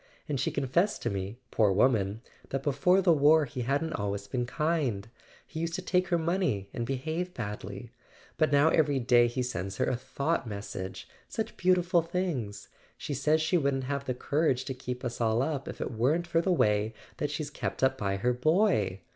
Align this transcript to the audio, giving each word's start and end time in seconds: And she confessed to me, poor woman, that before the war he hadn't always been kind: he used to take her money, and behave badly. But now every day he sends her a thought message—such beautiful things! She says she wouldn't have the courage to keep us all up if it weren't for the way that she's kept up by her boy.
And 0.27 0.39
she 0.39 0.49
confessed 0.49 1.03
to 1.03 1.11
me, 1.11 1.37
poor 1.51 1.71
woman, 1.71 2.21
that 2.49 2.63
before 2.63 3.03
the 3.03 3.13
war 3.13 3.45
he 3.45 3.61
hadn't 3.61 3.93
always 3.93 4.25
been 4.25 4.47
kind: 4.47 5.07
he 5.45 5.59
used 5.59 5.75
to 5.75 5.81
take 5.83 6.07
her 6.07 6.17
money, 6.17 6.69
and 6.73 6.87
behave 6.87 7.35
badly. 7.35 7.91
But 8.35 8.51
now 8.51 8.69
every 8.69 8.97
day 8.97 9.27
he 9.27 9.43
sends 9.43 9.77
her 9.77 9.85
a 9.85 9.95
thought 9.95 10.47
message—such 10.47 11.55
beautiful 11.55 12.01
things! 12.01 12.67
She 12.97 13.13
says 13.13 13.41
she 13.43 13.59
wouldn't 13.59 13.83
have 13.83 14.05
the 14.05 14.15
courage 14.15 14.65
to 14.65 14.73
keep 14.73 15.05
us 15.05 15.21
all 15.21 15.43
up 15.43 15.67
if 15.67 15.79
it 15.79 15.91
weren't 15.91 16.25
for 16.25 16.41
the 16.41 16.51
way 16.51 16.95
that 17.17 17.29
she's 17.29 17.51
kept 17.51 17.83
up 17.83 17.95
by 17.99 18.17
her 18.17 18.33
boy. 18.33 19.01